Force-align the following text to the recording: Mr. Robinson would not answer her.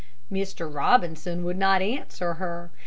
Mr. 0.31 0.67
Robinson 0.73 1.43
would 1.43 1.59
not 1.59 1.79
answer 1.83 2.33
her. 2.33 2.71